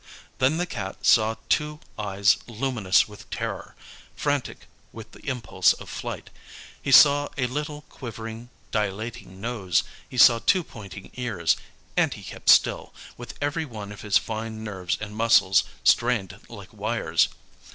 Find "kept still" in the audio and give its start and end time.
12.23-12.95